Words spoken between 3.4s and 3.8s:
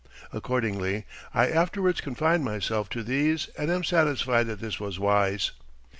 and